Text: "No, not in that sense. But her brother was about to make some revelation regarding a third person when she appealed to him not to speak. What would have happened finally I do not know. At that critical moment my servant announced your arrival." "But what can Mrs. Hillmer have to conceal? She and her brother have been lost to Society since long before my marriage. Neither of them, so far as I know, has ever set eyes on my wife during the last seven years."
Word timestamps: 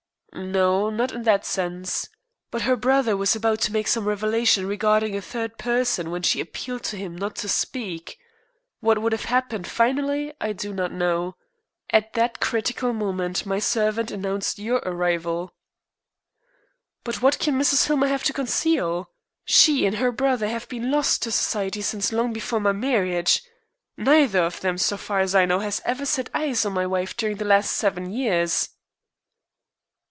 "No, 0.33 0.89
not 0.89 1.11
in 1.11 1.23
that 1.23 1.45
sense. 1.45 2.07
But 2.51 2.61
her 2.61 2.77
brother 2.77 3.17
was 3.17 3.35
about 3.35 3.59
to 3.61 3.73
make 3.73 3.89
some 3.89 4.07
revelation 4.07 4.65
regarding 4.65 5.13
a 5.13 5.21
third 5.21 5.57
person 5.57 6.09
when 6.09 6.21
she 6.23 6.39
appealed 6.39 6.83
to 6.85 6.95
him 6.95 7.17
not 7.17 7.35
to 7.37 7.49
speak. 7.49 8.17
What 8.79 8.99
would 9.01 9.11
have 9.11 9.25
happened 9.25 9.67
finally 9.67 10.31
I 10.39 10.53
do 10.53 10.73
not 10.73 10.93
know. 10.93 11.35
At 11.89 12.13
that 12.13 12.39
critical 12.39 12.93
moment 12.93 13.45
my 13.45 13.59
servant 13.59 14.09
announced 14.09 14.57
your 14.57 14.77
arrival." 14.85 15.53
"But 17.03 17.21
what 17.21 17.37
can 17.37 17.59
Mrs. 17.59 17.87
Hillmer 17.87 18.07
have 18.07 18.23
to 18.23 18.33
conceal? 18.33 19.09
She 19.43 19.85
and 19.85 19.97
her 19.97 20.13
brother 20.13 20.47
have 20.47 20.67
been 20.69 20.89
lost 20.91 21.23
to 21.23 21.31
Society 21.31 21.81
since 21.81 22.13
long 22.13 22.31
before 22.31 22.61
my 22.61 22.71
marriage. 22.71 23.43
Neither 23.97 24.39
of 24.39 24.61
them, 24.61 24.77
so 24.77 24.95
far 24.95 25.19
as 25.19 25.35
I 25.35 25.45
know, 25.45 25.59
has 25.59 25.81
ever 25.83 26.05
set 26.05 26.29
eyes 26.33 26.65
on 26.65 26.71
my 26.71 26.87
wife 26.87 27.17
during 27.17 27.35
the 27.35 27.45
last 27.45 27.73
seven 27.73 28.09
years." 28.09 28.69